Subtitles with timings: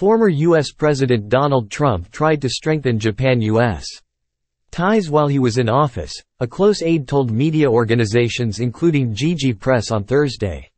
[0.00, 0.72] Former U.S.
[0.72, 3.84] President Donald Trump tried to strengthen Japan-U.S.
[4.70, 9.90] ties while he was in office, a close aide told media organizations including Jiji Press
[9.90, 10.69] on Thursday.